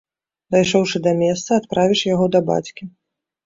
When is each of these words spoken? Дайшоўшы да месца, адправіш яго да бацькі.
Дайшоўшы 0.55 1.03
да 1.09 1.13
месца, 1.21 1.59
адправіш 1.61 2.05
яго 2.13 2.25
да 2.39 2.45
бацькі. 2.51 2.93